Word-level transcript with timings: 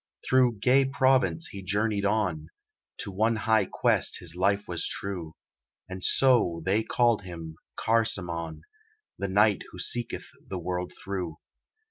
Through 0.27 0.57
gay 0.57 0.85
Provence 0.85 1.49
he 1.49 1.61
journeyed 1.61 2.05
on; 2.05 2.47
To 3.01 3.11
one 3.11 3.35
high 3.35 3.65
quest 3.65 4.17
his 4.17 4.35
life 4.35 4.67
was 4.67 4.87
true, 4.87 5.35
And 5.87 6.03
so 6.03 6.63
they 6.65 6.81
called 6.81 7.21
him 7.21 7.55
Carçamon 7.77 8.61
The 9.19 9.27
knight 9.27 9.61
who 9.69 9.77
seeketh 9.77 10.25
the 10.43 10.57
world 10.57 10.91
through. 11.03 11.37